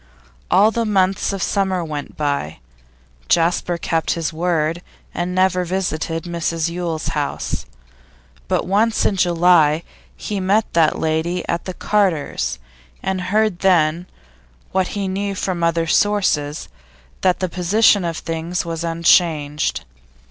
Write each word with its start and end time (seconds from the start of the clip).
All 0.49 0.71
the 0.71 0.83
months 0.83 1.31
of 1.31 1.43
summer 1.43 1.85
went 1.85 2.17
by. 2.17 2.57
Jasper 3.29 3.77
kept 3.77 4.13
his 4.15 4.33
word, 4.33 4.81
and 5.13 5.35
never 5.35 5.63
visited 5.63 6.23
Mrs 6.23 6.69
Yule's 6.69 7.09
house; 7.09 7.67
but 8.47 8.65
once 8.65 9.05
in 9.05 9.15
July 9.15 9.83
he 10.17 10.39
met 10.39 10.65
that 10.73 10.97
lady 10.97 11.47
at 11.47 11.65
the 11.65 11.75
Carters', 11.75 12.57
and 13.03 13.21
heard 13.29 13.59
then, 13.59 14.07
what 14.71 14.87
he 14.97 15.07
knew 15.07 15.35
from 15.35 15.63
other 15.63 15.85
sources, 15.85 16.67
that 17.21 17.39
the 17.39 17.47
position 17.47 18.03
of 18.03 18.17
things 18.17 18.65
was 18.65 18.83
unchanged. 18.83 19.85